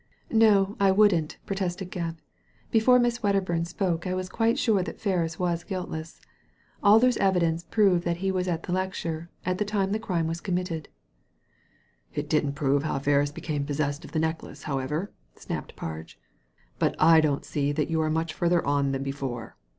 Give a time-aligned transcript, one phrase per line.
[0.31, 2.15] ''No, I wouldn't," protested Gebk
[2.71, 6.19] "Before Miss Wedderburn spoke I was quite sure that Ferris was guiltless.
[6.81, 10.41] Alder's evidence proved that he was at the lecture, at the time the crime was
[10.41, 10.89] committed.""
[12.15, 16.17] It didn't prove how Ferris became possessed of the necklace, however," snapped Parge."
[16.79, 19.55] But I don't see that you are much further on than before.